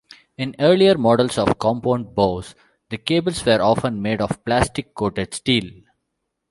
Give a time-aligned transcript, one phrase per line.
[0.35, 2.55] In earlier models of compound bows,
[2.89, 5.65] the cables were often made of plastic-coated steel.